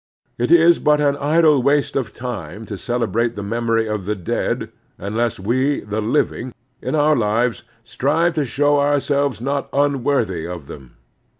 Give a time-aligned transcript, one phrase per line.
[0.39, 4.71] It is but an idle waste of time to celebrate the memory of the dead
[4.99, 10.97] tmless we, the living, in our lives strive to show ourselves not unworthy of them.